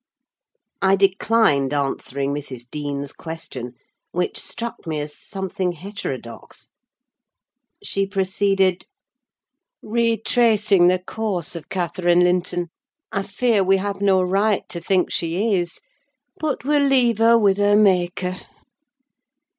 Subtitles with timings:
[0.81, 2.67] I declined answering Mrs.
[2.67, 3.75] Dean's question,
[4.09, 6.69] which struck me as something heterodox.
[7.83, 8.87] She proceeded:
[9.83, 12.71] Retracing the course of Catherine Linton,
[13.11, 15.79] I fear we have no right to think she is;
[16.39, 18.37] but we'll leave her with her Maker.